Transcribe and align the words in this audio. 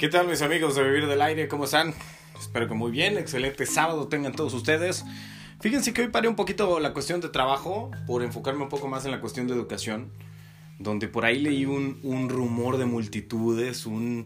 ¿Qué 0.00 0.08
tal 0.08 0.28
mis 0.28 0.40
amigos 0.40 0.76
de 0.76 0.82
Vivir 0.82 1.06
del 1.06 1.20
Aire? 1.20 1.46
¿Cómo 1.46 1.64
están? 1.64 1.92
Espero 2.40 2.66
que 2.66 2.72
muy 2.72 2.90
bien, 2.90 3.18
excelente 3.18 3.66
sábado 3.66 4.08
tengan 4.08 4.32
todos 4.32 4.54
ustedes. 4.54 5.04
Fíjense 5.60 5.92
que 5.92 6.00
hoy 6.00 6.08
paré 6.08 6.26
un 6.26 6.36
poquito 6.36 6.80
la 6.80 6.94
cuestión 6.94 7.20
de 7.20 7.28
trabajo 7.28 7.90
por 8.06 8.22
enfocarme 8.22 8.62
un 8.62 8.70
poco 8.70 8.88
más 8.88 9.04
en 9.04 9.10
la 9.10 9.20
cuestión 9.20 9.46
de 9.46 9.52
educación, 9.52 10.10
donde 10.78 11.06
por 11.06 11.26
ahí 11.26 11.38
leí 11.38 11.66
un, 11.66 12.28
rumor 12.30 12.78
de 12.78 12.86
multitudes, 12.86 13.84
un, 13.84 14.24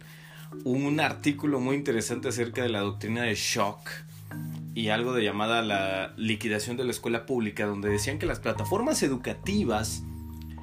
un 0.63 1.01
artículo 1.01 1.59
muy 1.59 1.75
interesante 1.75 2.29
acerca 2.29 2.63
de 2.63 2.69
la 2.69 2.79
doctrina 2.79 3.23
de 3.23 3.35
shock 3.35 3.91
y 4.77 4.91
algo 4.91 5.13
de 5.13 5.25
llamada 5.25 5.61
la 5.61 6.15
liquidación 6.17 6.77
de 6.77 6.85
la 6.85 6.93
escuela 6.93 7.27
pública, 7.27 7.67
donde 7.67 7.89
decían 7.89 8.21
que 8.21 8.27
las 8.27 8.39
plataformas 8.39 9.03
educativas 9.03 10.05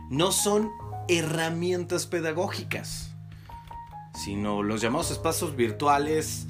no 0.10 0.32
son 0.32 0.70
herramientas 1.10 2.08
pedagógicas 2.08 3.11
sino 4.14 4.64
los 4.64 4.82
llamados 4.82 5.12
espacios 5.12 5.56
virtuales 5.56 6.48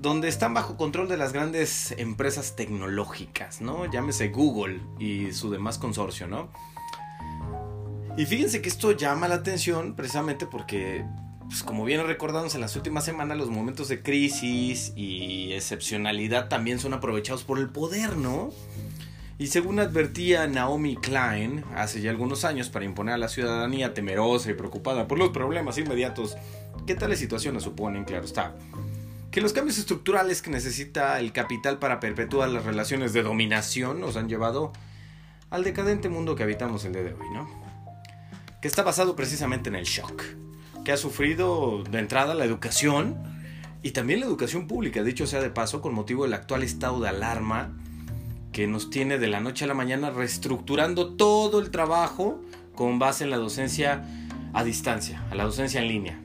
donde 0.00 0.28
están 0.28 0.54
bajo 0.54 0.76
control 0.76 1.08
de 1.08 1.18
las 1.18 1.32
grandes 1.32 1.92
empresas 1.98 2.56
tecnológicas, 2.56 3.60
¿no? 3.60 3.90
Llámese 3.90 4.28
Google 4.28 4.80
y 4.98 5.32
su 5.32 5.50
demás 5.50 5.78
consorcio, 5.78 6.26
¿no? 6.26 6.48
Y 8.16 8.24
fíjense 8.24 8.62
que 8.62 8.68
esto 8.68 8.92
llama 8.92 9.28
la 9.28 9.36
atención 9.36 9.94
precisamente 9.94 10.46
porque, 10.46 11.04
pues 11.48 11.62
como 11.62 11.84
bien 11.84 12.06
recordamos 12.06 12.54
en 12.54 12.62
las 12.62 12.76
últimas 12.76 13.04
semanas, 13.04 13.36
los 13.36 13.50
momentos 13.50 13.88
de 13.88 14.02
crisis 14.02 14.92
y 14.96 15.52
excepcionalidad 15.52 16.48
también 16.48 16.78
son 16.78 16.94
aprovechados 16.94 17.44
por 17.44 17.58
el 17.58 17.68
poder, 17.68 18.16
¿no? 18.16 18.50
Y 19.40 19.46
según 19.46 19.80
advertía 19.80 20.46
Naomi 20.46 20.96
Klein 20.96 21.64
hace 21.74 22.02
ya 22.02 22.10
algunos 22.10 22.44
años 22.44 22.68
para 22.68 22.84
imponer 22.84 23.14
a 23.14 23.16
la 23.18 23.30
ciudadanía 23.30 23.94
temerosa 23.94 24.50
y 24.50 24.54
preocupada 24.54 25.08
por 25.08 25.18
los 25.18 25.30
problemas 25.30 25.78
inmediatos 25.78 26.36
que 26.86 26.94
tales 26.94 27.20
situaciones 27.20 27.62
suponen, 27.62 28.04
claro 28.04 28.26
está, 28.26 28.54
que 29.30 29.40
los 29.40 29.54
cambios 29.54 29.78
estructurales 29.78 30.42
que 30.42 30.50
necesita 30.50 31.18
el 31.20 31.32
capital 31.32 31.78
para 31.78 32.00
perpetuar 32.00 32.50
las 32.50 32.66
relaciones 32.66 33.14
de 33.14 33.22
dominación 33.22 33.98
nos 33.98 34.18
han 34.18 34.28
llevado 34.28 34.74
al 35.48 35.64
decadente 35.64 36.10
mundo 36.10 36.36
que 36.36 36.42
habitamos 36.42 36.84
el 36.84 36.92
día 36.92 37.02
de 37.04 37.14
hoy, 37.14 37.30
¿no? 37.32 37.48
Que 38.60 38.68
está 38.68 38.82
basado 38.82 39.16
precisamente 39.16 39.70
en 39.70 39.74
el 39.74 39.86
shock, 39.86 40.22
que 40.84 40.92
ha 40.92 40.98
sufrido 40.98 41.82
de 41.84 41.98
entrada 41.98 42.34
la 42.34 42.44
educación 42.44 43.16
y 43.82 43.92
también 43.92 44.20
la 44.20 44.26
educación 44.26 44.66
pública, 44.66 45.02
dicho 45.02 45.26
sea 45.26 45.40
de 45.40 45.48
paso, 45.48 45.80
con 45.80 45.94
motivo 45.94 46.24
del 46.24 46.34
actual 46.34 46.62
estado 46.62 47.00
de 47.00 47.08
alarma 47.08 47.72
que 48.52 48.66
nos 48.66 48.90
tiene 48.90 49.18
de 49.18 49.28
la 49.28 49.40
noche 49.40 49.64
a 49.64 49.68
la 49.68 49.74
mañana 49.74 50.10
reestructurando 50.10 51.14
todo 51.14 51.60
el 51.60 51.70
trabajo 51.70 52.40
con 52.74 52.98
base 52.98 53.24
en 53.24 53.30
la 53.30 53.36
docencia 53.36 54.04
a 54.52 54.64
distancia, 54.64 55.22
a 55.30 55.34
la 55.34 55.44
docencia 55.44 55.80
en 55.80 55.88
línea. 55.88 56.20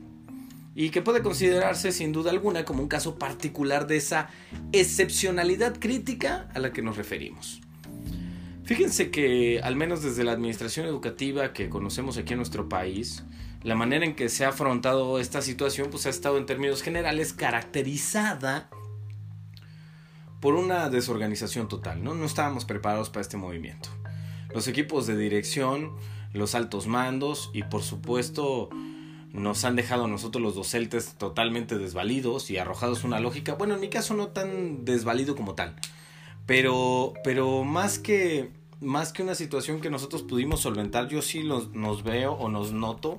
Y 0.74 0.90
que 0.90 1.00
puede 1.00 1.22
considerarse 1.22 1.92
sin 1.92 2.12
duda 2.12 2.30
alguna 2.30 2.64
como 2.64 2.82
un 2.82 2.88
caso 2.88 3.18
particular 3.18 3.86
de 3.86 3.96
esa 3.96 4.28
excepcionalidad 4.72 5.78
crítica 5.78 6.48
a 6.54 6.58
la 6.58 6.72
que 6.72 6.82
nos 6.82 6.96
referimos. 6.96 7.62
Fíjense 8.64 9.10
que 9.10 9.60
al 9.62 9.76
menos 9.76 10.02
desde 10.02 10.24
la 10.24 10.32
administración 10.32 10.86
educativa 10.86 11.52
que 11.52 11.68
conocemos 11.68 12.18
aquí 12.18 12.32
en 12.32 12.38
nuestro 12.38 12.68
país, 12.68 13.22
la 13.62 13.76
manera 13.76 14.04
en 14.04 14.16
que 14.16 14.28
se 14.28 14.44
ha 14.44 14.48
afrontado 14.48 15.20
esta 15.20 15.40
situación 15.40 15.88
pues 15.90 16.04
ha 16.06 16.10
estado 16.10 16.36
en 16.36 16.46
términos 16.46 16.82
generales 16.82 17.32
caracterizada 17.32 18.68
por 20.46 20.54
una 20.54 20.88
desorganización 20.90 21.66
total, 21.66 22.04
¿no? 22.04 22.14
No 22.14 22.24
estábamos 22.24 22.64
preparados 22.64 23.10
para 23.10 23.22
este 23.22 23.36
movimiento. 23.36 23.88
Los 24.54 24.68
equipos 24.68 25.08
de 25.08 25.16
dirección, 25.16 25.90
los 26.32 26.54
altos 26.54 26.86
mandos 26.86 27.50
y 27.52 27.64
por 27.64 27.82
supuesto 27.82 28.70
nos 29.32 29.64
han 29.64 29.74
dejado 29.74 30.04
a 30.04 30.06
nosotros 30.06 30.40
los 30.40 30.54
docentes 30.54 31.14
totalmente 31.18 31.78
desvalidos 31.78 32.48
y 32.52 32.58
arrojados 32.58 33.02
una 33.02 33.18
lógica, 33.18 33.54
bueno, 33.54 33.74
en 33.74 33.80
mi 33.80 33.88
caso 33.88 34.14
no 34.14 34.28
tan 34.28 34.84
desvalido 34.84 35.34
como 35.34 35.56
tal, 35.56 35.74
pero, 36.46 37.14
pero 37.24 37.64
más 37.64 37.98
que 37.98 38.52
más 38.80 39.12
que 39.12 39.24
una 39.24 39.34
situación 39.34 39.80
que 39.80 39.90
nosotros 39.90 40.22
pudimos 40.22 40.60
solventar, 40.60 41.08
yo 41.08 41.22
sí 41.22 41.42
los, 41.42 41.72
nos 41.72 42.04
veo 42.04 42.34
o 42.34 42.48
nos 42.48 42.70
noto 42.70 43.18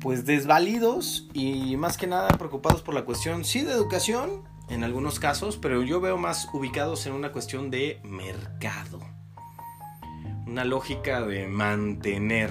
pues 0.00 0.26
desvalidos 0.26 1.28
y 1.34 1.76
más 1.76 1.96
que 1.96 2.08
nada 2.08 2.26
preocupados 2.36 2.82
por 2.82 2.94
la 2.94 3.04
cuestión, 3.04 3.44
sí, 3.44 3.62
de 3.62 3.70
educación, 3.70 4.42
en 4.68 4.84
algunos 4.84 5.18
casos, 5.18 5.56
pero 5.56 5.82
yo 5.82 6.00
veo 6.00 6.16
más 6.16 6.48
ubicados 6.52 7.06
en 7.06 7.12
una 7.12 7.32
cuestión 7.32 7.70
de 7.70 8.00
mercado. 8.04 9.00
Una 10.46 10.64
lógica 10.64 11.22
de 11.22 11.46
mantener, 11.46 12.50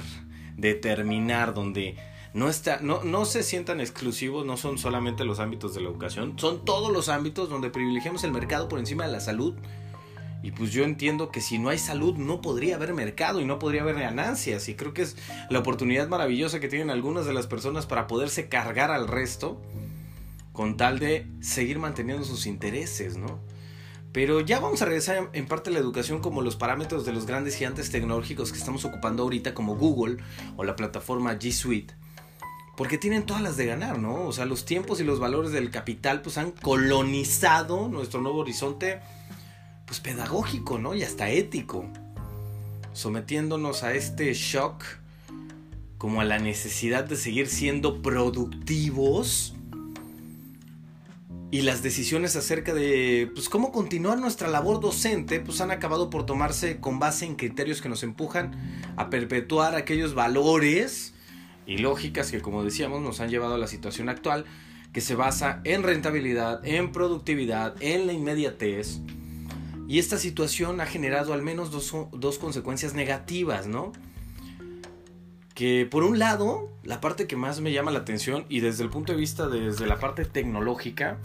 de 0.58 0.74
terminar, 0.74 1.54
donde 1.54 1.98
no, 2.34 2.50
está, 2.50 2.80
no, 2.82 3.04
no 3.04 3.26
se 3.26 3.44
sientan 3.44 3.82
exclusivos, 3.82 4.46
no 4.46 4.58
son 4.58 4.78
solamente 4.78 5.26
los 5.26 5.40
ámbitos 5.40 5.74
de 5.74 5.82
la 5.82 5.90
educación, 5.90 6.38
son 6.38 6.64
todos 6.64 6.92
los 6.92 7.10
ámbitos 7.10 7.50
donde 7.50 7.70
privilegiamos 7.70 8.24
el 8.24 8.32
mercado 8.32 8.70
por 8.70 8.80
encima 8.80 9.06
de 9.06 9.12
la 9.12 9.20
salud. 9.20 9.56
Y 10.44 10.52
pues 10.52 10.72
yo 10.72 10.84
entiendo 10.84 11.30
que 11.30 11.40
si 11.40 11.60
no 11.60 11.70
hay 11.70 11.78
salud 11.78 12.18
no 12.18 12.42
podría 12.42 12.76
haber 12.76 12.96
mercado 12.96 13.42
y 13.42 13.46
no 13.46 13.60
podría 13.60 13.84
haber 13.84 14.00
ganancias. 14.00 14.70
Y 14.70 14.76
creo 14.76 14.92
que 14.92 15.04
es 15.04 15.16
la 15.52 15.60
oportunidad 15.60 16.08
maravillosa 16.08 16.60
que 16.60 16.68
tienen 16.68 16.90
algunas 16.90 17.28
de 17.28 17.34
las 17.34 17.46
personas 17.46 17.86
para 17.86 18.08
poderse 18.08 18.50
cargar 18.50 18.90
al 18.90 19.08
resto 19.08 19.62
con 20.52 20.78
tal 20.78 21.00
de 21.00 21.28
seguir 21.40 21.80
manteniendo 21.80 22.26
sus 22.26 22.46
intereses, 22.46 23.18
¿no? 23.18 23.40
Pero 24.12 24.42
ya 24.42 24.60
vamos 24.60 24.82
a 24.82 24.86
regresar 24.86 25.30
en 25.32 25.48
parte 25.48 25.70
a 25.70 25.74
la 25.74 25.80
educación 25.80 26.20
como 26.20 26.42
los 26.42 26.58
parámetros 26.58 27.06
de 27.06 27.14
los 27.14 27.26
grandes 27.26 27.56
gigantes 27.56 27.92
tecnológicos 27.92 28.52
que 28.52 28.58
estamos 28.58 28.84
ocupando 28.84 29.24
ahorita 29.24 29.54
como 29.54 29.78
Google 29.78 30.18
o 30.58 30.66
la 30.66 30.76
plataforma 30.76 31.34
G 31.40 31.52
Suite. 31.54 31.94
Porque 32.76 32.98
tienen 32.98 33.26
todas 33.26 33.42
las 33.42 33.56
de 33.56 33.68
ganar, 33.68 34.00
¿no? 34.00 34.24
O 34.26 34.34
sea, 34.34 34.46
los 34.46 34.66
tiempos 34.66 35.00
y 35.00 35.04
los 35.04 35.20
valores 35.20 35.52
del 35.52 35.72
capital 35.72 36.22
pues 36.22 36.38
han 36.38 36.52
colonizado 36.52 37.88
nuestro 37.88 38.22
nuevo 38.22 38.40
horizonte 38.40 39.00
pues 39.86 40.00
pedagógico, 40.02 40.78
¿no? 40.78 40.94
Y 40.94 41.04
hasta 41.04 41.30
ético. 41.30 41.86
Sometiéndonos 42.92 43.84
a 43.84 43.94
este 43.94 44.34
shock 44.34 44.84
como 45.98 46.20
a 46.20 46.26
la 46.26 46.40
necesidad 46.40 47.06
de 47.06 47.16
seguir 47.16 47.48
siendo 47.48 48.02
productivos 48.02 49.54
y 51.52 51.64
las 51.64 51.84
decisiones 51.84 52.38
acerca 52.38 52.74
de 52.74 53.30
pues, 53.36 53.50
cómo 53.50 53.74
continuar 53.74 54.18
nuestra 54.18 54.48
labor 54.48 54.80
docente 54.80 55.42
pues 55.42 55.60
han 55.60 55.70
acabado 55.70 56.10
por 56.10 56.26
tomarse 56.26 56.80
con 56.80 56.98
base 56.98 57.26
en 57.26 57.36
criterios 57.36 57.82
que 57.82 57.90
nos 57.90 58.04
empujan 58.04 58.56
a 58.96 59.10
perpetuar 59.10 59.76
aquellos 59.76 60.16
valores 60.16 61.14
y 61.68 61.78
lógicas 61.78 62.32
que 62.32 62.42
como 62.42 62.64
decíamos 62.64 63.02
nos 63.02 63.20
han 63.20 63.30
llevado 63.30 63.56
a 63.56 63.58
la 63.58 63.68
situación 63.68 64.08
actual 64.08 64.46
que 64.94 65.02
se 65.02 65.16
basa 65.16 65.62
en 65.64 65.84
rentabilidad, 65.84 66.66
en 66.66 66.92
productividad, 66.92 67.76
en 67.82 68.08
la 68.08 68.14
inmediatez. 68.14 69.00
Y 69.88 70.00
esta 70.00 70.18
situación 70.18 70.82
ha 70.82 70.86
generado 70.86 71.34
al 71.34 71.42
menos 71.42 71.72
dos, 71.72 71.94
dos 72.12 72.40
consecuencias 72.40 72.94
negativas, 72.94 73.68
¿no? 73.68 73.94
Que 75.54 75.86
por 75.90 76.04
un 76.04 76.20
lado, 76.20 76.70
la 76.84 77.00
parte 77.00 77.28
que 77.28 77.36
más 77.36 77.62
me 77.62 77.72
llama 77.72 77.92
la 77.92 78.00
atención 78.00 78.46
y 78.50 78.60
desde 78.60 78.84
el 78.84 78.90
punto 78.90 79.14
de 79.14 79.18
vista 79.18 79.48
desde 79.48 79.86
la 79.86 80.00
parte 80.00 80.26
tecnológica, 80.26 81.20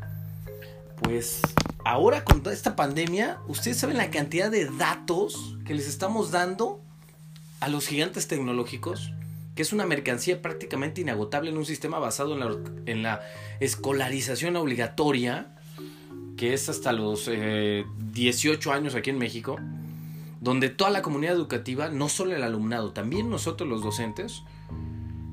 pues 1.03 1.43
ahora 1.85 2.25
con 2.25 2.43
toda 2.43 2.55
esta 2.55 2.77
pandemia, 2.77 3.39
ustedes 3.47 3.79
saben 3.79 3.97
la 3.97 4.11
cantidad 4.11 4.51
de 4.51 4.67
datos 4.67 5.57
que 5.65 5.75
les 5.75 5.87
estamos 5.89 6.31
dando 6.31 6.81
a 7.61 7.69
los 7.69 7.87
gigantes 7.87 8.29
tecnológicos, 8.29 9.13
que 9.55 9.63
es 9.63 9.73
una 9.73 9.87
mercancía 9.87 10.43
prácticamente 10.43 11.01
inagotable 11.01 11.51
en 11.51 11.57
un 11.57 11.65
sistema 11.65 11.99
basado 11.99 12.35
en 12.87 13.03
la, 13.03 13.21
escolarización 13.61 14.57
obligatoria, 14.57 15.55
que 16.37 16.53
es 16.53 16.69
hasta 16.69 16.93
los 16.93 17.31
18 17.31 17.33
eh, 18.71 18.75
años 18.75 18.95
aquí 18.95 19.11
en 19.11 19.19
México, 19.19 19.57
donde 20.41 20.69
toda 20.69 20.91
la 20.91 21.03
comunidad 21.03 21.35
educativa, 21.35 21.89
no 21.89 22.09
solo 22.09 22.37
el 22.37 22.43
alumnado, 22.43 22.93
también 22.93 23.31
nosotros 23.31 23.69
los 23.69 23.83
docentes, 23.83 24.43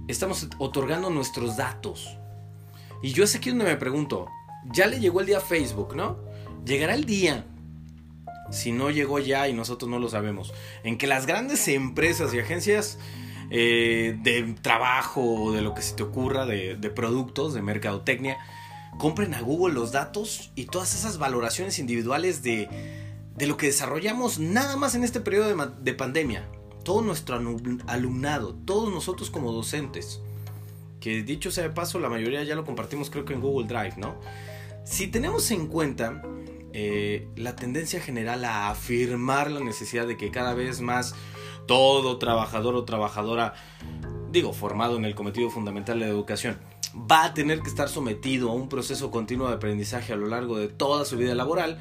estamos 0.08 0.48
otorgando 0.58 1.10
nuestros 1.10 1.58
datos. 1.58 2.18
Y 3.02 3.12
yo 3.12 3.26
es 3.26 3.36
aquí 3.36 3.50
donde 3.50 3.66
me 3.66 3.76
pregunto, 3.76 4.30
ya 4.72 4.88
le 4.88 5.00
llegó 5.00 5.20
el 5.22 5.26
día 5.26 5.38
a 5.38 5.42
Facebook, 5.42 5.96
¿no? 5.96 6.18
Llegará 6.66 6.96
el 6.96 7.06
día, 7.06 7.46
si 8.52 8.72
no 8.72 8.90
llegó 8.90 9.20
ya 9.20 9.48
y 9.48 9.54
nosotros 9.54 9.90
no 9.90 10.00
lo 10.00 10.10
sabemos, 10.10 10.54
en 10.84 10.98
que 10.98 11.08
las 11.08 11.26
grandes 11.26 11.68
empresas 11.68 12.34
y 12.34 12.40
agencias 12.40 12.98
eh, 13.50 14.18
de 14.24 14.56
trabajo 14.62 15.22
o 15.22 15.52
de 15.52 15.62
lo 15.62 15.74
que 15.74 15.82
se 15.82 15.96
te 15.96 16.04
ocurra, 16.04 16.46
de, 16.46 16.76
productos, 16.96 17.54
de 17.54 17.62
mercadotecnia, 17.62 18.38
compren 18.98 19.34
a 19.34 19.42
Google 19.42 19.74
los 19.74 19.92
datos 19.92 20.52
y 20.56 20.66
todas 20.66 20.96
esas 20.96 21.18
valoraciones 21.18 21.80
individuales 21.80 22.44
de, 22.44 22.70
de 23.36 23.48
lo 23.48 23.58
que 23.58 23.68
desarrollamos 23.68 24.40
nada 24.40 24.78
más 24.78 24.96
en 24.96 25.04
este 25.04 25.20
periodo 25.20 25.56
de, 25.56 25.72
de 25.82 25.94
pandemia. 25.94 26.48
Todo 26.84 27.02
nuestro 27.02 27.36
alumnado, 27.88 28.56
todos 28.66 28.94
nosotros 28.94 29.30
como 29.30 29.52
docentes. 29.52 30.22
Que 31.00 31.22
dicho 31.24 31.52
sea 31.52 31.64
de 31.66 31.70
paso, 31.70 32.00
la 32.00 32.10
mayoría 32.10 32.44
ya 32.44 32.56
lo 32.56 32.66
compartimos 32.66 33.10
creo 33.10 33.26
que 33.26 33.34
en 33.34 33.42
Google 33.42 33.68
Drive, 33.68 33.96
¿no? 33.98 34.16
Si 34.84 35.08
tenemos 35.08 35.50
en 35.52 35.68
cuenta 35.68 36.22
eh, 36.74 37.30
la 37.36 37.56
tendencia 37.56 38.02
general 38.02 38.44
a 38.44 38.70
afirmar 38.70 39.50
la 39.50 39.62
necesidad 39.62 40.06
de 40.06 40.18
que 40.18 40.30
cada 40.30 40.54
vez 40.54 40.82
más 40.82 41.16
todo 41.68 42.18
trabajador 42.18 42.76
o 42.76 42.84
trabajadora, 42.84 43.54
digo, 44.32 44.52
formado 44.52 44.98
en 44.98 45.06
el 45.06 45.16
cometido 45.16 45.50
fundamental 45.50 46.00
de 46.00 46.08
la 46.08 46.12
educación, 46.12 46.58
va 46.96 47.26
a 47.26 47.34
tener 47.34 47.62
que 47.62 47.70
estar 47.70 47.88
sometido 47.88 48.52
a 48.52 48.54
un 48.54 48.68
proceso 48.68 49.10
continuo 49.10 49.48
de 49.48 49.56
aprendizaje 49.56 50.12
a 50.12 50.18
lo 50.18 50.28
largo 50.28 50.58
de 50.58 50.68
toda 50.68 51.06
su 51.06 51.18
vida 51.18 51.34
laboral, 51.34 51.80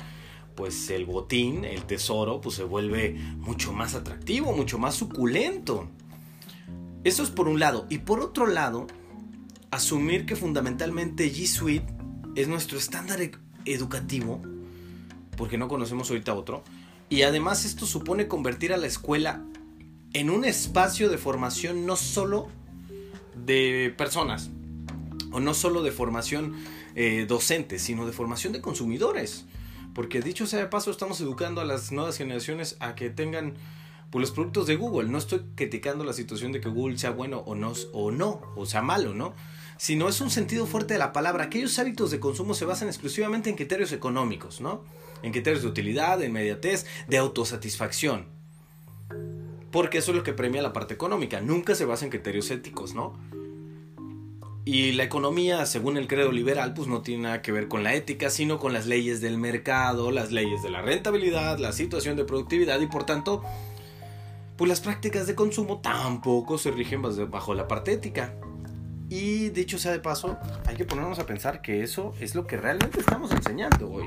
pues 0.54 0.88
el 0.90 1.04
botín, 1.04 1.64
el 1.64 1.84
tesoro, 1.84 2.40
pues 2.40 2.54
se 2.54 2.64
vuelve 2.64 3.14
mucho 3.38 3.72
más 3.72 3.94
atractivo, 3.94 4.52
mucho 4.52 4.78
más 4.78 4.94
suculento. 4.94 5.88
Eso 7.02 7.24
es 7.24 7.30
por 7.30 7.48
un 7.48 7.58
lado. 7.58 7.86
Y 7.90 7.98
por 7.98 8.20
otro 8.20 8.46
lado, 8.46 8.86
asumir 9.70 10.24
que 10.24 10.36
fundamentalmente 10.36 11.32
G 11.32 11.46
Suite 11.46 12.01
es 12.34 12.48
nuestro 12.48 12.78
estándar 12.78 13.20
e- 13.20 13.32
educativo, 13.64 14.42
porque 15.36 15.58
no 15.58 15.68
conocemos 15.68 16.10
ahorita 16.10 16.34
otro, 16.34 16.62
y 17.08 17.22
además 17.22 17.64
esto 17.64 17.86
supone 17.86 18.28
convertir 18.28 18.72
a 18.72 18.76
la 18.76 18.86
escuela 18.86 19.42
en 20.12 20.30
un 20.30 20.44
espacio 20.44 21.08
de 21.08 21.18
formación 21.18 21.86
no 21.86 21.96
solo 21.96 22.48
de 23.34 23.94
personas, 23.96 24.50
o 25.30 25.40
no 25.40 25.54
solo 25.54 25.82
de 25.82 25.92
formación 25.92 26.54
eh, 26.94 27.26
docente, 27.26 27.78
sino 27.78 28.06
de 28.06 28.12
formación 28.12 28.52
de 28.52 28.60
consumidores. 28.60 29.46
Porque 29.94 30.20
dicho 30.22 30.46
sea 30.46 30.60
de 30.60 30.66
paso, 30.66 30.90
estamos 30.90 31.20
educando 31.20 31.60
a 31.60 31.64
las 31.64 31.92
nuevas 31.92 32.16
generaciones 32.16 32.76
a 32.80 32.94
que 32.94 33.10
tengan 33.10 33.54
pues, 34.10 34.20
los 34.20 34.30
productos 34.30 34.66
de 34.66 34.76
Google. 34.76 35.08
No 35.08 35.18
estoy 35.18 35.42
criticando 35.54 36.04
la 36.04 36.12
situación 36.12 36.52
de 36.52 36.60
que 36.60 36.68
Google 36.68 36.98
sea 36.98 37.10
bueno 37.10 37.38
o 37.46 37.54
no, 37.54 37.72
o 37.92 38.10
no, 38.10 38.40
o 38.56 38.66
sea 38.66 38.82
malo, 38.82 39.14
¿no? 39.14 39.34
Sino 39.82 40.08
es 40.08 40.20
un 40.20 40.30
sentido 40.30 40.64
fuerte 40.66 40.94
de 40.94 41.00
la 41.00 41.12
palabra. 41.12 41.42
Aquellos 41.42 41.76
hábitos 41.80 42.12
de 42.12 42.20
consumo 42.20 42.54
se 42.54 42.64
basan 42.64 42.86
exclusivamente 42.86 43.50
en 43.50 43.56
criterios 43.56 43.90
económicos, 43.90 44.60
¿no? 44.60 44.84
En 45.24 45.32
criterios 45.32 45.62
de 45.62 45.68
utilidad, 45.68 46.18
de 46.18 46.26
inmediatez, 46.26 46.86
de 47.08 47.18
autosatisfacción. 47.18 48.26
Porque 49.72 49.98
eso 49.98 50.12
es 50.12 50.16
lo 50.16 50.22
que 50.22 50.34
premia 50.34 50.62
la 50.62 50.72
parte 50.72 50.94
económica. 50.94 51.40
Nunca 51.40 51.74
se 51.74 51.84
basa 51.84 52.04
en 52.04 52.12
criterios 52.12 52.48
éticos, 52.52 52.94
¿no? 52.94 53.18
Y 54.64 54.92
la 54.92 55.02
economía, 55.02 55.66
según 55.66 55.96
el 55.96 56.06
credo 56.06 56.30
liberal, 56.30 56.74
pues 56.74 56.86
no 56.86 57.02
tiene 57.02 57.24
nada 57.24 57.42
que 57.42 57.50
ver 57.50 57.66
con 57.66 57.82
la 57.82 57.92
ética, 57.96 58.30
sino 58.30 58.60
con 58.60 58.72
las 58.72 58.86
leyes 58.86 59.20
del 59.20 59.36
mercado, 59.36 60.12
las 60.12 60.30
leyes 60.30 60.62
de 60.62 60.70
la 60.70 60.80
rentabilidad, 60.82 61.58
la 61.58 61.72
situación 61.72 62.16
de 62.16 62.24
productividad 62.24 62.80
y 62.80 62.86
por 62.86 63.04
tanto, 63.04 63.42
pues 64.56 64.68
las 64.68 64.80
prácticas 64.80 65.26
de 65.26 65.34
consumo 65.34 65.80
tampoco 65.80 66.56
se 66.56 66.70
rigen 66.70 67.02
bajo 67.02 67.52
la 67.52 67.66
parte 67.66 67.90
ética. 67.90 68.36
Y 69.12 69.50
dicho 69.50 69.76
sea 69.76 69.92
de 69.92 69.98
paso, 69.98 70.38
hay 70.64 70.74
que 70.74 70.86
ponernos 70.86 71.18
a 71.18 71.26
pensar 71.26 71.60
que 71.60 71.82
eso 71.82 72.14
es 72.18 72.34
lo 72.34 72.46
que 72.46 72.56
realmente 72.56 72.98
estamos 72.98 73.30
enseñando 73.30 73.92
hoy. 73.92 74.06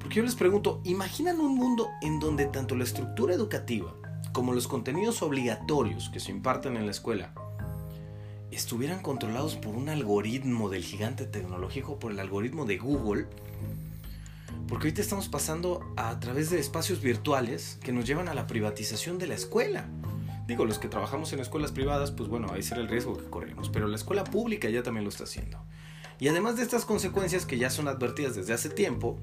Porque 0.00 0.14
yo 0.14 0.22
les 0.22 0.36
pregunto, 0.36 0.80
¿imaginan 0.84 1.38
un 1.38 1.54
mundo 1.54 1.90
en 2.00 2.18
donde 2.18 2.46
tanto 2.46 2.76
la 2.76 2.84
estructura 2.84 3.34
educativa 3.34 3.94
como 4.32 4.54
los 4.54 4.68
contenidos 4.68 5.20
obligatorios 5.20 6.08
que 6.08 6.18
se 6.18 6.30
imparten 6.30 6.78
en 6.78 6.86
la 6.86 6.92
escuela 6.92 7.34
estuvieran 8.50 9.02
controlados 9.02 9.56
por 9.56 9.74
un 9.74 9.90
algoritmo 9.90 10.70
del 10.70 10.82
gigante 10.82 11.26
tecnológico, 11.26 11.98
por 11.98 12.10
el 12.10 12.20
algoritmo 12.20 12.64
de 12.64 12.78
Google, 12.78 13.26
porque 14.66 14.86
ahorita 14.86 15.02
estamos 15.02 15.28
pasando 15.28 15.92
a 15.98 16.18
través 16.20 16.48
de 16.48 16.58
espacios 16.58 17.02
virtuales 17.02 17.78
que 17.82 17.92
nos 17.92 18.06
llevan 18.06 18.28
a 18.28 18.34
la 18.34 18.46
privatización 18.46 19.18
de 19.18 19.26
la 19.26 19.34
escuela. 19.34 19.90
Digo, 20.46 20.64
los 20.64 20.78
que 20.78 20.88
trabajamos 20.88 21.32
en 21.32 21.40
escuelas 21.40 21.72
privadas, 21.72 22.10
pues 22.10 22.28
bueno, 22.28 22.48
ahí 22.52 22.62
será 22.62 22.80
el 22.80 22.88
riesgo 22.88 23.16
que 23.16 23.24
corremos, 23.24 23.70
pero 23.70 23.88
la 23.88 23.96
escuela 23.96 24.24
pública 24.24 24.68
ya 24.68 24.82
también 24.82 25.04
lo 25.04 25.10
está 25.10 25.24
haciendo. 25.24 25.58
Y 26.20 26.28
además 26.28 26.56
de 26.56 26.62
estas 26.62 26.84
consecuencias 26.84 27.46
que 27.46 27.58
ya 27.58 27.70
son 27.70 27.88
advertidas 27.88 28.36
desde 28.36 28.52
hace 28.52 28.68
tiempo, 28.68 29.18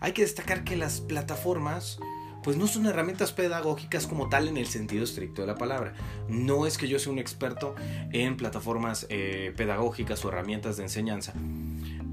hay 0.00 0.12
que 0.12 0.22
destacar 0.22 0.64
que 0.64 0.76
las 0.76 1.00
plataformas 1.00 1.98
pues 2.42 2.56
no 2.56 2.66
son 2.66 2.86
herramientas 2.86 3.32
pedagógicas 3.32 4.06
como 4.06 4.30
tal 4.30 4.48
en 4.48 4.56
el 4.56 4.66
sentido 4.66 5.04
estricto 5.04 5.42
de 5.42 5.46
la 5.46 5.56
palabra. 5.56 5.92
No 6.28 6.66
es 6.66 6.78
que 6.78 6.88
yo 6.88 6.98
sea 6.98 7.12
un 7.12 7.18
experto 7.18 7.74
en 8.12 8.36
plataformas 8.36 9.06
eh, 9.10 9.52
pedagógicas 9.56 10.24
o 10.24 10.28
herramientas 10.28 10.78
de 10.78 10.84
enseñanza, 10.84 11.34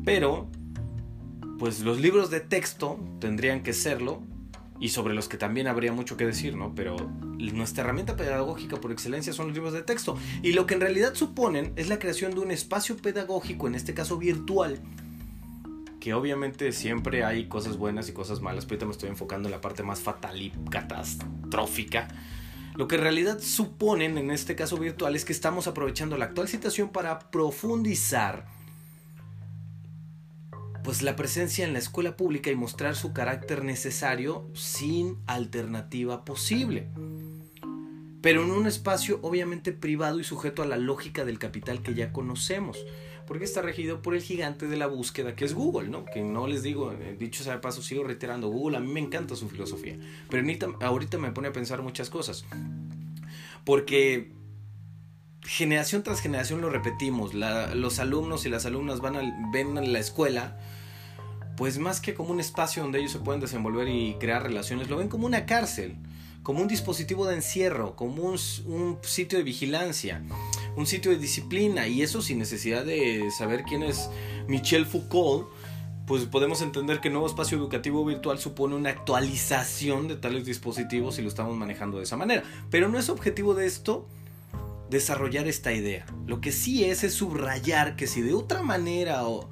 pero 0.03 0.49
pues 1.59 1.79
los 1.79 1.99
libros 1.99 2.29
de 2.29 2.41
texto 2.41 2.99
tendrían 3.19 3.63
que 3.63 3.73
serlo 3.73 4.21
y 4.79 4.89
sobre 4.89 5.13
los 5.13 5.27
que 5.27 5.37
también 5.37 5.67
habría 5.67 5.91
mucho 5.91 6.17
que 6.17 6.25
decir, 6.25 6.55
¿no? 6.55 6.75
Pero 6.75 6.97
nuestra 7.37 7.83
herramienta 7.83 8.15
pedagógica 8.15 8.77
por 8.77 8.91
excelencia 8.91 9.33
son 9.33 9.47
los 9.47 9.55
libros 9.55 9.73
de 9.73 9.83
texto 9.83 10.17
y 10.41 10.53
lo 10.53 10.65
que 10.65 10.73
en 10.73 10.81
realidad 10.81 11.13
suponen 11.13 11.73
es 11.75 11.89
la 11.89 11.99
creación 11.99 12.33
de 12.33 12.39
un 12.39 12.51
espacio 12.51 12.97
pedagógico, 12.97 13.67
en 13.67 13.75
este 13.75 13.93
caso 13.93 14.17
virtual, 14.17 14.79
que 15.99 16.13
obviamente 16.13 16.71
siempre 16.71 17.23
hay 17.23 17.47
cosas 17.47 17.77
buenas 17.77 18.09
y 18.09 18.13
cosas 18.13 18.41
malas, 18.41 18.65
pero 18.65 18.75
ahorita 18.75 18.85
me 18.85 18.91
estoy 18.91 19.09
enfocando 19.09 19.47
en 19.47 19.51
la 19.51 19.61
parte 19.61 19.83
más 19.83 19.99
fatal 19.99 20.41
y 20.41 20.51
catastrófica. 20.69 22.07
Lo 22.75 22.87
que 22.87 22.95
en 22.95 23.01
realidad 23.01 23.39
suponen 23.39 24.17
en 24.17 24.29
este 24.29 24.55
caso 24.55 24.77
virtual 24.77 25.15
es 25.15 25.25
que 25.25 25.33
estamos 25.33 25.67
aprovechando 25.67 26.17
la 26.17 26.25
actual 26.25 26.47
situación 26.47 26.89
para 26.89 27.19
profundizar 27.31 28.45
pues 30.87 31.01
la 31.01 31.17
presencia 31.17 31.65
en 31.65 31.73
la 31.73 31.79
escuela 31.79 32.15
pública 32.15 32.49
y 32.49 32.55
mostrar 32.55 32.95
su 32.95 33.11
carácter 33.11 33.65
necesario 33.65 34.49
sin 34.53 35.17
alternativa 35.27 36.23
posible. 36.23 36.87
Pero 38.21 38.43
en 38.43 38.51
un 38.51 38.67
espacio 38.67 39.19
obviamente 39.21 39.71
privado 39.71 40.19
y 40.19 40.23
sujeto 40.23 40.63
a 40.63 40.65
la 40.65 40.77
lógica 40.77 41.23
del 41.23 41.39
capital 41.39 41.81
que 41.81 41.93
ya 41.93 42.11
conocemos 42.11 42.77
porque 43.27 43.43
está 43.43 43.61
regido 43.61 44.01
por 44.01 44.15
el 44.15 44.21
gigante 44.21 44.67
de 44.67 44.77
la 44.77 44.87
búsqueda 44.87 45.35
que 45.35 45.45
es 45.45 45.53
Google, 45.53 45.89
¿no? 45.89 46.05
Que 46.05 46.21
no 46.21 46.47
les 46.47 46.63
digo, 46.63 46.93
eh, 46.93 47.15
dicho 47.19 47.43
sea 47.43 47.53
de 47.53 47.59
paso, 47.59 47.81
sigo 47.81 48.03
reiterando, 48.05 48.47
Google 48.47 48.77
a 48.77 48.79
mí 48.79 48.91
me 48.91 49.01
encanta 49.01 49.35
su 49.35 49.49
filosofía, 49.49 49.97
pero 50.29 50.47
ahorita, 50.79 51.17
me 51.17 51.31
pone 51.31 51.49
a 51.49 51.51
pensar 51.51 51.81
muchas 51.81 52.09
cosas, 52.09 52.45
porque 53.65 54.31
generación 55.43 56.03
tras 56.03 56.21
generación 56.21 56.61
lo 56.61 56.69
repetimos, 56.69 57.33
los 57.33 57.99
alumnos 57.99 58.45
y 58.45 58.49
las 58.49 58.65
alumnas 58.65 59.01
van 59.01 59.17
a, 59.17 59.51
ven 59.51 59.77
a 59.77 59.81
la 59.81 59.99
escuela, 59.99 60.57
pues 61.57 61.79
más 61.79 61.99
que 61.99 62.13
como 62.13 62.31
un 62.31 62.39
espacio 62.39 62.81
donde 62.81 62.99
ellos 62.99 63.11
se 63.11 63.19
pueden 63.19 63.41
desenvolver 63.41 63.89
y 63.89 64.15
crear 64.19 64.41
relaciones, 64.41 64.89
lo 64.89 64.97
ven 64.97 65.09
como 65.09 65.25
una 65.25 65.45
cárcel 65.45 65.97
como 66.47 66.61
un 66.61 66.69
dispositivo 66.69 67.27
de 67.27 67.35
encierro, 67.35 67.97
como 67.97 68.23
un, 68.23 68.37
sitio 69.01 69.37
de 69.37 69.43
vigilancia, 69.43 70.23
un 70.77 70.87
sitio 70.87 71.11
de 71.11 71.17
disciplina, 71.17 71.89
y 71.89 72.03
eso 72.03 72.21
sin 72.21 72.39
necesidad 72.39 72.85
de 72.85 73.29
saber 73.37 73.63
quién 73.63 73.83
es 73.83 74.09
Michel 74.47 74.85
Foucault, 74.85 75.49
pues 76.05 76.23
podemos 76.23 76.61
entender 76.61 77.01
que 77.01 77.09
el 77.09 77.15
nuevo 77.15 77.27
espacio 77.27 77.57
educativo 77.57 78.05
virtual 78.05 78.39
supone 78.39 78.75
una 78.75 78.91
actualización 78.91 80.07
de 80.07 80.15
tales 80.15 80.45
dispositivos 80.45 81.19
y 81.19 81.21
lo 81.21 81.27
estamos 81.27 81.57
manejando 81.57 81.97
de 81.97 82.05
esa 82.05 82.15
manera. 82.15 82.43
Pero 82.71 82.87
no 82.87 82.97
es 82.97 83.09
objetivo 83.09 83.53
de 83.53 83.65
esto 83.65 84.07
desarrollar 84.89 85.49
esta 85.49 85.73
idea. 85.73 86.05
Lo 86.27 86.39
que 86.39 86.53
sí 86.53 86.85
es 86.85 87.03
es 87.03 87.13
subrayar 87.13 87.97
que 87.97 88.07
si 88.07 88.21
de 88.21 88.33
otra 88.33 88.61
manera 88.61 89.27
o 89.27 89.49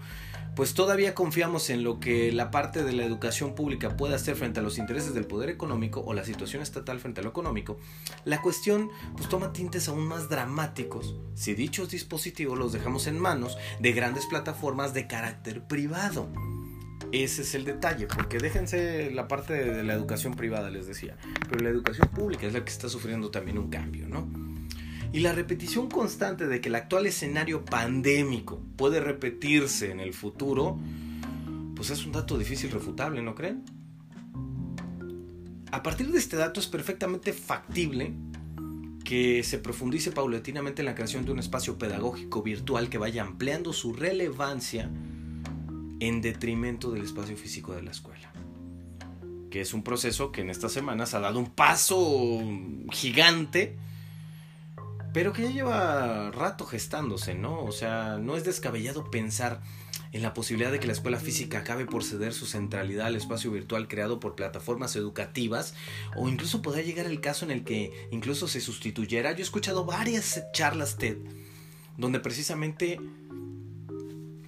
pues 0.56 0.74
todavía 0.74 1.14
confiamos 1.14 1.70
en 1.70 1.84
lo 1.84 2.00
que 2.00 2.32
la 2.32 2.50
parte 2.50 2.84
de 2.84 2.94
la 2.94 3.04
educación 3.04 3.56
pública 3.56 3.98
puede 3.98 4.16
hacer 4.16 4.36
frente 4.36 4.60
a 4.60 4.64
los 4.64 4.78
intereses 4.78 5.14
del 5.14 5.26
poder 5.26 5.50
económico 5.50 6.02
o 6.02 6.14
la 6.14 6.24
situación 6.24 6.62
estatal 6.62 7.00
frente 7.00 7.22
a 7.22 7.24
lo 7.24 7.30
económico, 7.30 7.78
la 8.24 8.42
cuestión 8.42 8.90
pues 9.18 9.28
toma 9.30 9.54
tintes 9.54 9.88
aún 9.90 10.08
más 10.08 10.30
dramáticos 10.30 11.16
si 11.34 11.54
dichos 11.54 11.90
dispositivos 11.90 12.58
los 12.58 12.72
dejamos 12.72 13.08
en 13.08 13.20
manos 13.20 13.58
de 13.80 13.92
grandes 13.92 14.26
plataformas 14.26 14.94
de 14.94 15.08
carácter 15.08 15.68
privado. 15.68 16.30
Ese 17.12 17.44
es 17.44 17.56
el 17.56 17.66
detalle, 17.66 18.08
porque 18.08 18.40
déjense 18.40 19.12
la 19.12 19.28
parte 19.28 19.54
de 19.54 19.84
la 19.84 19.94
educación 19.94 20.34
privada, 20.34 20.70
les 20.70 20.88
decía, 20.88 21.18
pero 21.50 21.64
la 21.64 21.70
educación 21.70 22.08
pública 22.10 22.48
es 22.48 22.54
la 22.54 22.66
que 22.66 22.72
está 22.72 22.90
sufriendo 22.90 23.32
también 23.32 23.58
un 23.58 23.70
cambio, 23.70 24.08
¿no? 24.08 24.55
Y 25.12 25.20
la 25.20 25.32
repetición 25.32 25.90
constante 25.90 26.48
de 26.48 26.60
que 26.62 26.70
el 26.70 26.76
actual 26.76 27.06
escenario 27.06 27.64
pandémico 27.64 28.62
puede 28.76 29.00
repetirse 29.00 29.92
en 29.92 30.00
el 30.00 30.14
futuro, 30.14 30.78
pues 31.76 31.90
es 31.90 32.06
un 32.06 32.12
dato 32.12 32.38
difícil 32.38 32.72
refutable, 32.72 33.22
¿no 33.22 33.36
creen? 33.36 33.64
A 35.72 35.84
partir 35.84 36.12
de 36.12 36.18
este 36.18 36.38
dato 36.38 36.60
es 36.60 36.68
perfectamente 36.68 37.34
factible 37.34 38.14
que 39.04 39.44
se 39.44 39.60
profundice 39.60 40.12
paulatinamente 40.12 40.82
en 40.82 40.88
la 40.88 40.96
creación 40.96 41.26
de 41.26 41.32
un 41.32 41.40
espacio 41.40 41.78
pedagógico 41.78 42.42
virtual 42.42 42.90
que 42.90 42.98
vaya 42.98 43.24
ampliando 43.24 43.72
su 43.72 43.94
relevancia 43.94 44.90
en 46.00 46.22
detrimento 46.22 46.92
del 46.92 47.04
espacio 47.04 47.38
físico 47.38 47.74
de 47.74 47.84
la 47.84 47.92
escuela. 47.92 48.34
Que 49.50 49.62
es 49.62 49.74
un 49.74 49.84
proceso 49.84 50.32
que 50.32 50.42
en 50.42 50.50
estas 50.50 50.74
semanas 50.74 51.14
ha 51.14 51.20
dado 51.20 51.40
un 51.40 51.52
paso 51.52 52.42
gigante 52.92 53.78
pero 55.16 55.32
que 55.32 55.44
ya 55.44 55.50
lleva 55.50 56.30
rato 56.32 56.66
gestándose, 56.66 57.36
¿no? 57.36 57.64
O 57.64 57.72
sea, 57.72 58.18
no 58.18 58.36
es 58.36 58.44
descabellado 58.44 59.10
pensar 59.10 59.62
en 60.12 60.22
la 60.22 60.34
posibilidad 60.34 60.74
de 60.74 60.82
que 60.82 60.88
la 60.88 60.92
escuela 60.92 61.22
física 61.22 61.60
acabe 61.60 61.86
por 61.86 62.04
ceder 62.04 62.34
su 62.34 62.46
centralidad 62.46 63.08
al 63.08 63.16
espacio 63.16 63.50
virtual 63.50 63.88
creado 63.88 64.20
por 64.20 64.36
plataformas 64.36 64.98
educativas 64.98 65.74
o 66.18 66.28
incluso 66.28 66.62
podrá 66.62 66.82
llegar 66.82 67.06
el 67.06 67.22
caso 67.22 67.46
en 67.46 67.52
el 67.52 67.64
que 67.64 68.10
incluso 68.12 68.50
se 68.50 68.60
sustituyera. 68.60 69.32
Yo 69.32 69.38
he 69.38 69.42
escuchado 69.44 69.86
varias 69.86 70.44
charlas 70.52 70.98
TED 70.98 71.16
donde 71.96 72.20
precisamente 72.20 73.00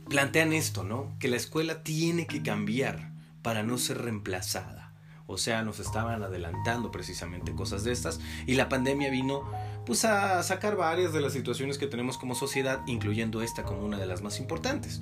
plantean 0.10 0.52
esto, 0.52 0.84
¿no? 0.84 1.16
Que 1.18 1.30
la 1.30 1.38
escuela 1.38 1.82
tiene 1.82 2.28
que 2.28 2.44
cambiar 2.44 3.14
para 3.42 3.64
no 3.64 3.78
ser 3.78 4.00
reemplazada. 4.00 4.88
O 5.28 5.38
sea, 5.38 5.62
nos 5.62 5.80
estaban 5.80 6.24
adelantando 6.24 6.90
precisamente 6.90 7.54
cosas 7.54 7.84
de 7.84 7.92
estas 7.92 8.20
y 8.46 8.56
la 8.56 8.70
pandemia 8.70 9.12
vino 9.12 9.50
pues 9.88 10.04
a 10.04 10.44
sacar 10.44 10.76
varias 10.76 11.14
de 11.14 11.22
las 11.22 11.32
situaciones 11.32 11.78
que 11.78 11.88
tenemos 11.88 12.18
como 12.18 12.36
sociedad, 12.36 12.82
incluyendo 12.88 13.42
esta 13.42 13.64
como 13.64 13.86
una 13.86 13.98
de 13.98 14.06
las 14.06 14.22
más 14.22 14.38
importantes. 14.42 15.00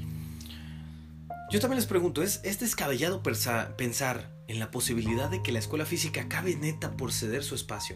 Yo 1.52 1.60
también 1.60 1.78
les 1.78 1.88
pregunto, 1.88 2.22
¿es, 2.22 2.40
¿es 2.44 2.60
descabellado 2.60 3.24
pensar 3.24 4.32
en 4.48 4.60
la 4.60 4.70
posibilidad 4.70 5.32
de 5.32 5.42
que 5.42 5.52
la 5.52 5.58
escuela 5.58 5.88
física 5.88 6.22
acabe 6.22 6.56
neta 6.56 6.96
por 6.98 7.12
ceder 7.12 7.44
su 7.44 7.56
espacio? 7.56 7.96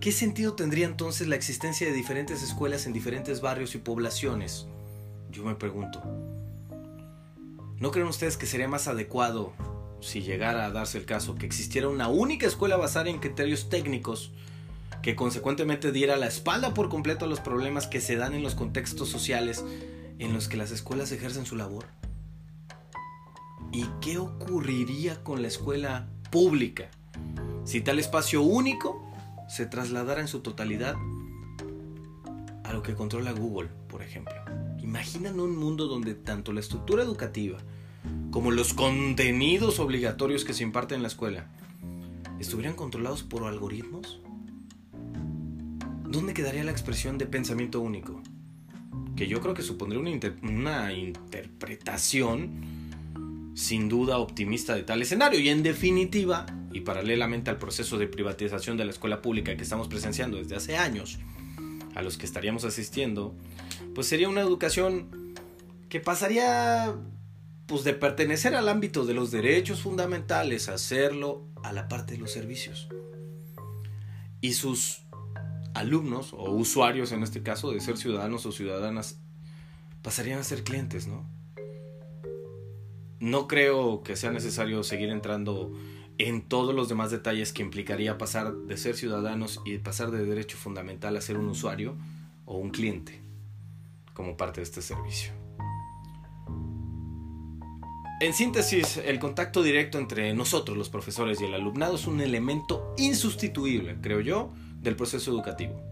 ¿Qué 0.00 0.12
sentido 0.12 0.52
tendría 0.52 0.84
entonces 0.84 1.28
la 1.28 1.36
existencia 1.36 1.86
de 1.86 1.94
diferentes 1.94 2.42
escuelas 2.42 2.84
en 2.84 2.92
diferentes 2.92 3.40
barrios 3.40 3.74
y 3.74 3.78
poblaciones? 3.78 4.66
Yo 5.30 5.44
me 5.44 5.54
pregunto. 5.54 6.02
¿No 7.80 7.90
creen 7.90 8.08
ustedes 8.08 8.36
que 8.36 8.44
sería 8.44 8.68
más 8.68 8.86
adecuado, 8.86 9.54
si 10.00 10.20
llegara 10.20 10.66
a 10.66 10.70
darse 10.70 10.98
el 10.98 11.06
caso, 11.06 11.36
que 11.36 11.46
existiera 11.46 11.88
una 11.88 12.08
única 12.08 12.46
escuela 12.46 12.76
basada 12.76 13.08
en 13.08 13.18
criterios 13.18 13.70
técnicos 13.70 14.32
que 15.02 15.14
consecuentemente 15.14 15.92
diera 15.92 16.16
la 16.16 16.26
espalda 16.26 16.74
por 16.74 16.88
completo 16.88 17.24
a 17.24 17.28
los 17.28 17.40
problemas 17.40 17.86
que 17.86 18.00
se 18.00 18.16
dan 18.16 18.34
en 18.34 18.42
los 18.42 18.54
contextos 18.54 19.08
sociales 19.08 19.64
en 20.18 20.32
los 20.32 20.48
que 20.48 20.56
las 20.56 20.70
escuelas 20.70 21.12
ejercen 21.12 21.46
su 21.46 21.56
labor? 21.56 21.86
¿Y 23.72 23.86
qué 24.00 24.18
ocurriría 24.18 25.22
con 25.22 25.42
la 25.42 25.48
escuela 25.48 26.08
pública 26.30 26.90
si 27.64 27.80
tal 27.80 27.98
espacio 27.98 28.42
único 28.42 29.04
se 29.48 29.66
trasladara 29.66 30.20
en 30.20 30.28
su 30.28 30.40
totalidad 30.40 30.96
a 32.64 32.72
lo 32.72 32.82
que 32.82 32.94
controla 32.94 33.32
Google, 33.32 33.68
por 33.88 34.02
ejemplo? 34.02 34.34
Imaginan 34.82 35.40
un 35.40 35.56
mundo 35.56 35.86
donde 35.86 36.14
tanto 36.14 36.52
la 36.52 36.60
estructura 36.60 37.02
educativa 37.02 37.58
como 38.30 38.50
los 38.50 38.74
contenidos 38.74 39.78
obligatorios 39.78 40.44
que 40.44 40.54
se 40.54 40.62
imparten 40.62 40.96
en 40.96 41.02
la 41.02 41.08
escuela 41.08 41.46
estuvieran 42.38 42.74
controlados 42.74 43.22
por 43.22 43.44
algoritmos? 43.44 44.20
¿Dónde 46.08 46.34
quedaría 46.34 46.62
la 46.64 46.70
expresión 46.70 47.18
de 47.18 47.26
pensamiento 47.26 47.80
único? 47.80 48.22
Que 49.16 49.26
yo 49.26 49.40
creo 49.40 49.54
que 49.54 49.62
supondría 49.62 50.00
una, 50.00 50.10
una 50.42 50.92
interpretación 50.92 52.76
sin 53.54 53.88
duda 53.88 54.18
optimista 54.18 54.74
de 54.74 54.82
tal 54.82 55.02
escenario 55.02 55.40
y 55.40 55.48
en 55.48 55.62
definitiva, 55.62 56.46
y 56.72 56.80
paralelamente 56.82 57.50
al 57.50 57.58
proceso 57.58 57.98
de 57.98 58.06
privatización 58.06 58.76
de 58.76 58.84
la 58.84 58.90
escuela 58.90 59.22
pública 59.22 59.56
que 59.56 59.62
estamos 59.62 59.88
presenciando 59.88 60.36
desde 60.36 60.56
hace 60.56 60.76
años, 60.76 61.18
a 61.94 62.02
los 62.02 62.18
que 62.18 62.26
estaríamos 62.26 62.64
asistiendo, 62.64 63.34
pues 63.94 64.06
sería 64.06 64.28
una 64.28 64.42
educación 64.42 65.34
que 65.88 66.00
pasaría 66.00 66.94
pues 67.66 67.82
de 67.82 67.94
pertenecer 67.94 68.54
al 68.54 68.68
ámbito 68.68 69.06
de 69.06 69.14
los 69.14 69.30
derechos 69.30 69.80
fundamentales 69.80 70.68
a 70.68 70.74
hacerlo 70.74 71.48
a 71.62 71.72
la 71.72 71.88
parte 71.88 72.12
de 72.12 72.18
los 72.18 72.30
servicios. 72.30 72.88
Y 74.40 74.52
sus 74.52 75.05
alumnos 75.76 76.32
o 76.32 76.50
usuarios 76.52 77.12
en 77.12 77.22
este 77.22 77.42
caso 77.42 77.70
de 77.70 77.80
ser 77.80 77.98
ciudadanos 77.98 78.46
o 78.46 78.52
ciudadanas 78.52 79.20
pasarían 80.02 80.38
a 80.38 80.44
ser 80.44 80.64
clientes, 80.64 81.06
¿no? 81.06 81.28
No 83.20 83.46
creo 83.46 84.02
que 84.02 84.16
sea 84.16 84.30
necesario 84.30 84.82
seguir 84.82 85.10
entrando 85.10 85.72
en 86.18 86.42
todos 86.42 86.74
los 86.74 86.88
demás 86.88 87.10
detalles 87.10 87.52
que 87.52 87.62
implicaría 87.62 88.16
pasar 88.16 88.54
de 88.54 88.76
ser 88.78 88.96
ciudadanos 88.96 89.60
y 89.66 89.76
pasar 89.78 90.10
de 90.10 90.24
derecho 90.24 90.56
fundamental 90.56 91.14
a 91.16 91.20
ser 91.20 91.36
un 91.36 91.48
usuario 91.48 91.94
o 92.46 92.56
un 92.56 92.70
cliente 92.70 93.20
como 94.14 94.36
parte 94.36 94.60
de 94.60 94.64
este 94.64 94.80
servicio. 94.80 95.32
En 98.18 98.32
síntesis, 98.32 98.96
el 98.96 99.18
contacto 99.18 99.62
directo 99.62 99.98
entre 99.98 100.32
nosotros, 100.32 100.78
los 100.78 100.88
profesores 100.88 101.38
y 101.42 101.44
el 101.44 101.52
alumnado, 101.52 101.96
es 101.96 102.06
un 102.06 102.22
elemento 102.22 102.94
insustituible, 102.96 103.98
creo 104.00 104.20
yo, 104.20 104.52
del 104.86 104.96
proceso 104.96 105.30
educativo. 105.30 105.82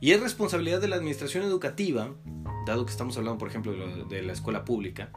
Y 0.00 0.12
es 0.12 0.20
responsabilidad 0.20 0.80
de 0.80 0.88
la 0.88 0.96
administración 0.96 1.44
educativa, 1.44 2.14
dado 2.66 2.84
que 2.84 2.92
estamos 2.92 3.16
hablando, 3.16 3.38
por 3.38 3.48
ejemplo, 3.48 3.72
de 3.72 4.22
la 4.22 4.32
escuela 4.32 4.64
pública, 4.64 5.10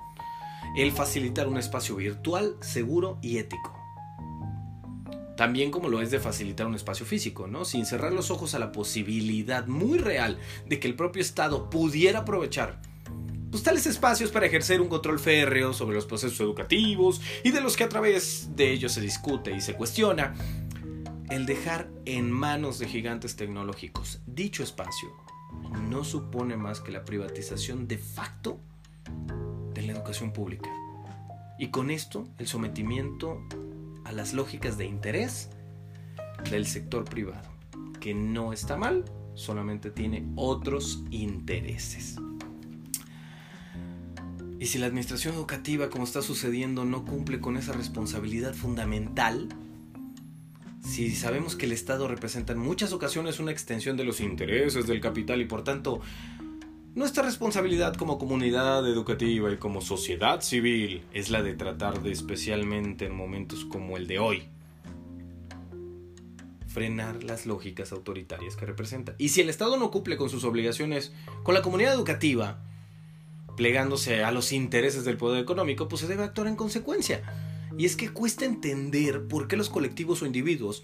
el 0.78 0.92
facilitar 0.92 1.48
un 1.48 1.58
espacio 1.58 1.96
virtual, 1.96 2.56
seguro 2.62 3.18
y 3.22 3.38
ético. 3.38 3.78
También 5.36 5.72
como 5.72 5.90
lo 5.90 6.02
es 6.02 6.12
de 6.12 6.20
facilitar 6.20 6.68
un 6.68 6.76
espacio 6.76 7.06
físico, 7.06 7.48
¿no? 7.48 7.66
Sin 7.66 7.86
cerrar 7.86 8.14
los 8.14 8.32
ojos 8.32 8.54
a 8.54 8.60
la 8.60 8.72
posibilidad 8.72 9.66
muy 9.68 9.98
real 9.98 10.38
de 10.68 10.80
que 10.80 10.88
el 10.88 10.96
propio 10.96 11.22
Estado 11.22 11.70
pudiera 11.70 12.20
aprovechar 12.20 12.80
pues, 13.52 13.64
tales 13.64 13.86
espacios 13.86 14.32
para 14.32 14.46
ejercer 14.46 14.80
un 14.80 14.88
control 14.88 15.20
férreo 15.20 15.74
sobre 15.74 15.96
los 15.96 16.06
procesos 16.06 16.40
educativos 16.40 17.22
y 17.44 17.52
de 17.52 17.62
los 17.62 17.76
que 17.76 17.84
a 17.84 17.90
través 17.90 18.56
de 18.56 18.72
ellos 18.72 18.94
se 18.94 19.02
discute 19.02 19.52
y 19.52 19.62
se 19.62 19.74
cuestiona, 19.74 20.34
el 21.32 21.46
dejar 21.46 21.90
en 22.04 22.30
manos 22.30 22.78
de 22.78 22.88
gigantes 22.88 23.38
tecnológicos 23.38 24.20
dicho 24.26 24.64
espacio 24.64 25.08
no 25.90 26.04
supone 26.04 26.58
más 26.58 26.82
que 26.82 26.92
la 26.92 27.06
privatización 27.06 27.88
de 27.88 27.98
facto 27.98 28.60
de 29.74 29.82
la 29.82 29.94
educación 29.94 30.34
pública. 30.34 30.70
Y 31.58 31.70
con 31.70 31.90
esto 31.90 32.28
el 32.38 32.48
sometimiento 32.48 33.42
a 34.04 34.12
las 34.12 34.34
lógicas 34.34 34.78
de 34.78 34.88
interés 34.88 35.52
del 36.50 36.68
sector 36.68 37.06
privado, 37.06 37.50
que 38.02 38.14
no 38.14 38.52
está 38.52 38.76
mal, 38.76 39.06
solamente 39.34 39.90
tiene 39.90 40.28
otros 40.36 41.02
intereses. 41.12 42.18
Y 44.60 44.66
si 44.66 44.80
la 44.80 44.88
administración 44.88 45.36
educativa, 45.36 45.90
como 45.90 46.04
está 46.04 46.22
sucediendo, 46.22 46.84
no 46.84 47.06
cumple 47.06 47.40
con 47.40 47.56
esa 47.56 47.72
responsabilidad 47.72 48.54
fundamental, 48.54 49.48
si 50.92 51.16
sabemos 51.16 51.56
que 51.56 51.66
el 51.66 51.72
Estado 51.72 52.10
representa 52.10 52.52
en 52.52 52.60
muchas 52.60 52.92
ocasiones 52.92 53.40
una 53.40 53.52
extensión 53.52 53.96
de 53.96 54.04
los 54.04 54.20
intereses 54.20 54.88
del 54.88 55.00
capital 55.00 55.40
y 55.40 55.46
por 55.46 55.64
tanto 55.64 56.02
nuestra 56.96 57.24
responsabilidad 57.24 57.96
como 57.96 58.20
comunidad 58.20 58.86
educativa 58.86 59.50
y 59.50 59.56
como 59.56 59.80
sociedad 59.80 60.42
civil 60.42 61.04
es 61.14 61.30
la 61.30 61.42
de 61.42 61.54
tratar 61.54 62.02
de, 62.02 62.12
especialmente 62.12 63.06
en 63.06 63.16
momentos 63.16 63.64
como 63.64 63.96
el 63.96 64.06
de 64.08 64.20
hoy, 64.20 64.44
frenar 66.68 67.24
las 67.24 67.46
lógicas 67.46 67.94
autoritarias 67.94 68.58
que 68.58 68.66
representa. 68.66 69.16
Y 69.18 69.30
si 69.30 69.40
el 69.40 69.50
Estado 69.50 69.78
no 69.78 69.92
cumple 69.92 70.18
con 70.18 70.30
sus 70.30 70.44
obligaciones 70.44 71.14
con 71.44 71.54
la 71.54 71.62
comunidad 71.62 71.94
educativa, 71.94 72.60
plegándose 73.56 74.26
a 74.26 74.32
los 74.34 74.52
intereses 74.52 75.06
del 75.06 75.16
poder 75.16 75.42
económico, 75.42 75.88
pues 75.88 76.02
se 76.02 76.08
debe 76.08 76.26
actuar 76.26 76.48
en 76.48 76.58
consecuencia. 76.58 77.51
Y 77.78 77.86
es 77.86 77.96
que 77.96 78.10
cuesta 78.10 78.46
entender 78.46 79.28
por 79.28 79.48
qué 79.48 79.58
los 79.58 79.70
colectivos 79.70 80.22
o 80.22 80.26
individuos 80.26 80.84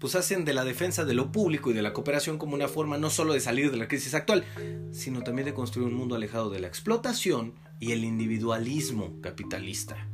pues 0.00 0.14
hacen 0.14 0.46
de 0.46 0.54
la 0.54 0.64
defensa 0.64 1.04
de 1.04 1.12
lo 1.12 1.30
público 1.30 1.70
y 1.70 1.74
de 1.74 1.82
la 1.82 1.92
cooperación 1.92 2.38
como 2.38 2.54
una 2.54 2.68
forma 2.68 2.96
no 2.96 3.10
solo 3.10 3.34
de 3.34 3.40
salir 3.40 3.70
de 3.70 3.76
la 3.76 3.86
crisis 3.86 4.14
actual, 4.14 4.44
sino 4.92 5.22
también 5.22 5.44
de 5.44 5.54
construir 5.54 5.88
un 5.88 5.94
mundo 5.94 6.14
alejado 6.14 6.48
de 6.48 6.58
la 6.58 6.68
explotación 6.68 7.52
y 7.80 7.92
el 7.92 8.04
individualismo 8.04 9.20
capitalista. 9.20 10.08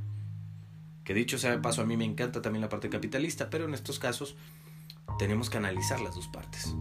Que 1.05 1.15
dicho 1.15 1.39
sea 1.39 1.53
de 1.53 1.59
paso, 1.59 1.83
a 1.83 1.87
mí 1.87 1.97
me 1.97 2.05
encanta 2.05 2.43
también 2.43 2.63
la 2.63 2.69
parte 2.69 2.91
capitalista, 2.91 3.49
pero 3.49 3.65
en 3.65 3.75
estos 3.75 4.01
casos 4.01 4.35
tenemos 5.21 5.51
que 5.51 5.59
analizar 5.59 6.01
las 6.01 6.17
dos 6.17 6.27
partes. 6.27 6.75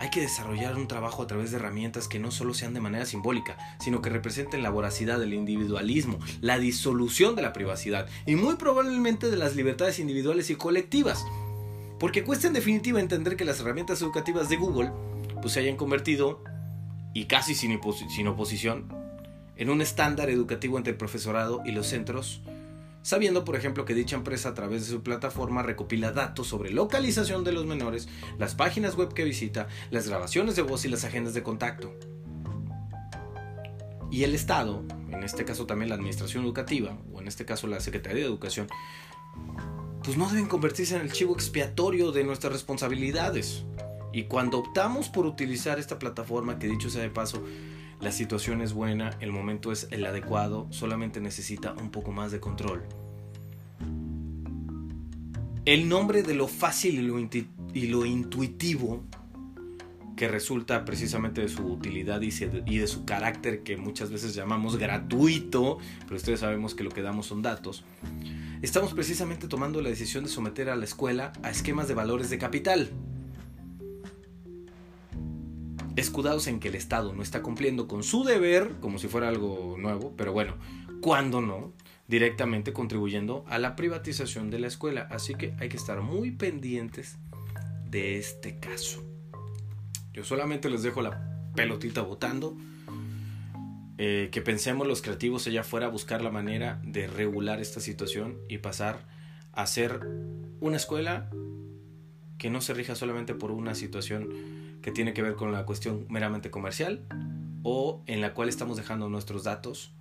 Hay 0.00 0.10
que 0.10 0.20
desarrollar 0.20 0.76
un 0.76 0.86
trabajo 0.86 1.22
a 1.22 1.26
través 1.26 1.50
de 1.50 1.56
herramientas 1.56 2.06
que 2.06 2.20
no 2.20 2.30
solo 2.30 2.54
sean 2.54 2.72
de 2.72 2.80
manera 2.80 3.04
simbólica, 3.04 3.56
sino 3.80 4.00
que 4.00 4.10
representen 4.10 4.62
la 4.62 4.70
voracidad 4.70 5.18
del 5.18 5.34
individualismo, 5.34 6.18
la 6.40 6.58
disolución 6.58 7.34
de 7.34 7.42
la 7.42 7.52
privacidad 7.52 8.08
y 8.24 8.36
muy 8.36 8.56
probablemente 8.56 9.30
de 9.30 9.36
las 9.36 9.56
libertades 9.56 9.98
individuales 9.98 10.50
y 10.50 10.54
colectivas, 10.54 11.24
porque 11.98 12.22
cuesta 12.22 12.46
en 12.46 12.52
definitiva 12.52 13.00
entender 13.00 13.36
que 13.36 13.44
las 13.44 13.58
herramientas 13.60 14.00
educativas 14.00 14.48
de 14.48 14.56
Google 14.56 14.92
pues, 15.42 15.54
se 15.54 15.60
hayan 15.60 15.76
convertido, 15.76 16.42
y 17.12 17.24
casi 17.24 17.54
sin, 17.54 17.80
sin 18.08 18.28
oposición, 18.28 18.92
en 19.56 19.70
un 19.70 19.82
estándar 19.82 20.30
educativo 20.30 20.78
entre 20.78 20.92
el 20.92 20.96
profesorado 20.96 21.62
y 21.64 21.72
los 21.72 21.88
centros, 21.88 22.42
sabiendo 23.02 23.44
por 23.44 23.56
ejemplo 23.56 23.84
que 23.84 23.94
dicha 23.94 24.16
empresa 24.16 24.50
a 24.50 24.54
través 24.54 24.82
de 24.82 24.92
su 24.92 25.02
plataforma 25.02 25.62
recopila 25.62 26.12
datos 26.12 26.46
sobre 26.46 26.70
localización 26.70 27.44
de 27.44 27.52
los 27.52 27.66
menores, 27.66 28.08
las 28.38 28.54
páginas 28.54 28.96
web 28.96 29.12
que 29.14 29.24
visita, 29.24 29.68
las 29.90 30.08
grabaciones 30.08 30.56
de 30.56 30.62
voz 30.62 30.84
y 30.84 30.88
las 30.88 31.04
agendas 31.04 31.34
de 31.34 31.42
contacto. 31.42 31.94
Y 34.10 34.24
el 34.24 34.34
Estado, 34.34 34.84
en 35.10 35.22
este 35.22 35.44
caso 35.44 35.66
también 35.66 35.90
la 35.90 35.96
Administración 35.96 36.44
Educativa, 36.44 36.96
o 37.12 37.20
en 37.20 37.28
este 37.28 37.44
caso 37.44 37.66
la 37.66 37.80
Secretaría 37.80 38.22
de 38.22 38.28
Educación, 38.28 38.68
pues 40.02 40.16
no 40.16 40.28
deben 40.28 40.46
convertirse 40.46 40.96
en 40.96 41.02
el 41.02 41.12
chivo 41.12 41.34
expiatorio 41.34 42.12
de 42.12 42.24
nuestras 42.24 42.52
responsabilidades. 42.52 43.64
Y 44.12 44.24
cuando 44.24 44.58
optamos 44.58 45.10
por 45.10 45.26
utilizar 45.26 45.78
esta 45.78 45.98
plataforma, 45.98 46.58
que 46.58 46.66
dicho 46.66 46.88
sea 46.88 47.02
de 47.02 47.10
paso, 47.10 47.42
la 48.00 48.12
situación 48.12 48.62
es 48.62 48.72
buena, 48.72 49.16
el 49.20 49.32
momento 49.32 49.72
es 49.72 49.88
el 49.90 50.06
adecuado, 50.06 50.66
solamente 50.70 51.20
necesita 51.20 51.72
un 51.72 51.90
poco 51.90 52.12
más 52.12 52.32
de 52.32 52.40
control. 52.40 52.82
El 55.64 55.88
nombre 55.88 56.22
de 56.22 56.34
lo 56.34 56.48
fácil 56.48 56.98
y 57.74 57.86
lo, 57.88 58.06
intuitivo 58.06 59.04
que 60.16 60.28
resulta 60.28 60.84
precisamente 60.84 61.42
de 61.42 61.48
su 61.48 61.66
utilidad 61.66 62.22
y, 62.22 62.30
y 62.66 62.78
de 62.78 62.86
su 62.86 63.04
carácter 63.04 63.62
que 63.62 63.76
muchas 63.76 64.10
veces 64.10 64.34
llamamos 64.34 64.78
gratuito, 64.78 65.78
pero 66.04 66.16
ustedes 66.16 66.40
sabemos 66.40 66.74
que 66.74 66.84
lo 66.84 66.90
que 66.90 67.02
damos 67.02 67.26
son 67.26 67.42
datos 67.42 67.84
estamos 68.62 68.92
precisamente 68.94 69.46
tomando 69.46 69.80
la 69.80 69.88
decisión 69.88 70.24
de 70.24 70.30
someter 70.30 70.68
a 70.70 70.76
la 70.76 70.84
escuela 70.84 71.32
a 71.42 71.50
esquemas 71.50 71.88
de 71.88 71.94
valores 71.94 72.30
de 72.30 72.38
capital. 72.38 72.90
Escudados 75.98 76.46
en 76.46 76.60
que 76.60 76.68
el 76.68 76.74
Estado 76.74 77.12
no 77.12 77.22
está 77.22 77.42
cumpliendo 77.42 77.88
con 77.88 78.02
su 78.02 78.24
deber, 78.24 78.76
como 78.80 78.98
si 78.98 79.08
fuera 79.08 79.28
algo 79.28 79.76
nuevo, 79.78 80.14
pero 80.16 80.32
bueno, 80.32 80.54
cuando 81.00 81.40
no, 81.40 81.72
directamente 82.06 82.72
contribuyendo 82.72 83.44
a 83.48 83.58
la 83.58 83.76
privatización 83.76 84.50
de 84.50 84.58
la 84.60 84.68
escuela. 84.68 85.08
Así 85.10 85.34
que 85.34 85.54
hay 85.58 85.68
que 85.68 85.76
estar 85.76 86.00
muy 86.00 86.30
pendientes 86.30 87.18
de 87.84 88.18
este 88.18 88.58
caso. 88.58 89.04
Yo 90.12 90.24
solamente 90.24 90.70
les 90.70 90.82
dejo 90.82 91.02
la 91.02 91.50
pelotita 91.54 92.02
votando. 92.02 92.56
Eh, 94.00 94.28
que 94.30 94.40
pensemos 94.40 94.86
los 94.86 95.02
creativos 95.02 95.48
allá 95.48 95.62
afuera 95.62 95.86
a 95.86 95.90
buscar 95.90 96.22
la 96.22 96.30
manera 96.30 96.80
de 96.84 97.08
regular 97.08 97.60
esta 97.60 97.80
situación 97.80 98.38
y 98.48 98.58
pasar 98.58 99.08
a 99.52 99.66
ser 99.66 100.00
una 100.60 100.76
escuela 100.76 101.28
que 102.38 102.48
no 102.48 102.60
se 102.60 102.74
rija 102.74 102.94
solamente 102.94 103.34
por 103.34 103.50
una 103.50 103.74
situación 103.74 104.28
que 104.82 104.92
tiene 104.92 105.12
que 105.12 105.22
ver 105.22 105.34
con 105.34 105.52
la 105.52 105.66
cuestión 105.66 106.06
meramente 106.08 106.50
comercial 106.50 107.04
o 107.62 108.02
en 108.06 108.20
la 108.20 108.34
cual 108.34 108.48
estamos 108.48 108.76
dejando 108.76 109.08
nuestros 109.08 109.44
datos 109.44 109.92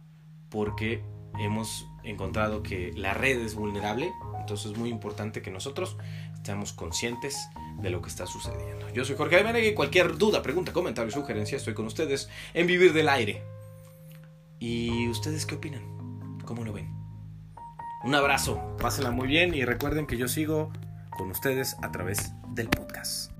porque 0.50 1.04
hemos 1.40 1.88
encontrado 2.04 2.64
que 2.64 2.92
la 2.96 3.14
red 3.14 3.40
es 3.40 3.56
vulnerable. 3.56 4.12
Entonces 4.40 4.72
es 4.72 4.78
muy 4.78 4.90
importante 4.90 5.42
que 5.42 5.52
nosotros 5.52 5.98
estemos 6.34 6.74
conscientes 6.74 7.50
de 7.82 7.90
lo 7.90 8.02
que 8.02 8.10
está 8.10 8.26
sucediendo. 8.26 8.90
Yo 8.94 9.06
soy 9.06 9.16
Jorge 9.16 9.68
y 9.68 9.74
cualquier 9.74 10.18
duda, 10.18 10.42
pregunta, 10.42 10.74
comentario, 10.74 11.12
sugerencia, 11.12 11.58
estoy 11.58 11.74
con 11.74 11.86
ustedes 11.86 12.30
en 12.54 12.68
Vivir 12.68 12.94
del 12.94 13.10
Aire. 13.10 13.44
¿Y 14.60 15.08
ustedes 15.10 15.46
qué 15.46 15.56
opinan? 15.56 16.40
¿Cómo 16.46 16.64
lo 16.64 16.74
ven? 16.74 16.92
Un 18.04 18.16
abrazo, 18.16 18.76
pásenla 18.80 19.12
muy 19.12 19.28
bien 19.28 19.54
y 19.54 19.66
recuerden 19.66 20.08
que 20.08 20.18
yo 20.18 20.28
sigo 20.28 20.72
con 21.18 21.30
ustedes 21.30 21.76
a 21.82 21.92
través 21.92 22.32
del 22.54 22.70
podcast. 22.70 23.37